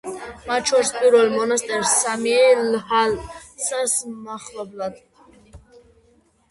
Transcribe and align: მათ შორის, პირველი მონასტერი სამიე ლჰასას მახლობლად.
მათ 0.51 0.69
შორის, 0.71 0.91
პირველი 1.01 1.29
მონასტერი 1.33 1.89
სამიე 1.91 2.41
ლჰასას 2.63 3.95
მახლობლად. 4.27 5.01